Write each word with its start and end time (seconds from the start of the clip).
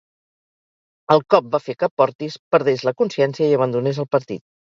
El 1.15 1.21
cop 1.33 1.51
va 1.55 1.59
fer 1.65 1.75
que 1.81 1.89
Portis 2.01 2.39
perdés 2.57 2.87
la 2.89 2.95
consciència 3.03 3.53
i 3.53 3.61
abandonés 3.61 4.03
el 4.07 4.11
partit. 4.19 4.45